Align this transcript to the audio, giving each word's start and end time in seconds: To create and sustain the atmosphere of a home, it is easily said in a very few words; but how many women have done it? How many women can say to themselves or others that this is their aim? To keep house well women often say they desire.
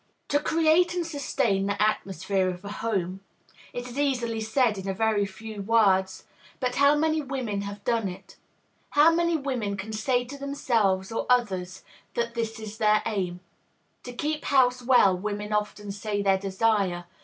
To 0.29 0.39
create 0.39 0.95
and 0.95 1.05
sustain 1.05 1.67
the 1.67 1.79
atmosphere 1.79 2.49
of 2.49 2.65
a 2.65 2.71
home, 2.71 3.19
it 3.71 3.87
is 3.87 3.99
easily 3.99 4.41
said 4.41 4.79
in 4.79 4.87
a 4.89 4.95
very 4.95 5.27
few 5.27 5.61
words; 5.61 6.23
but 6.59 6.73
how 6.77 6.95
many 6.95 7.21
women 7.21 7.61
have 7.61 7.83
done 7.83 8.07
it? 8.07 8.35
How 8.97 9.13
many 9.13 9.37
women 9.37 9.77
can 9.77 9.93
say 9.93 10.25
to 10.25 10.39
themselves 10.39 11.11
or 11.11 11.27
others 11.29 11.83
that 12.15 12.33
this 12.33 12.59
is 12.59 12.79
their 12.79 13.03
aim? 13.05 13.41
To 14.01 14.11
keep 14.11 14.45
house 14.45 14.81
well 14.81 15.15
women 15.15 15.53
often 15.53 15.91
say 15.91 16.23
they 16.23 16.35
desire. 16.39 17.05